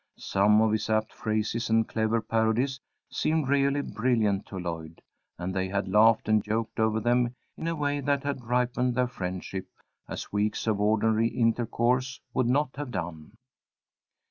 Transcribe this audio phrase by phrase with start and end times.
[0.17, 2.79] Some of his apt phrases and clever parodies
[3.11, 4.99] seemed really brilliant to Lloyd,
[5.37, 9.05] and they had laughed and joked over them in a way that had ripened their
[9.07, 9.67] friendship
[10.07, 13.37] as weeks of ordinary intercourse would not have done.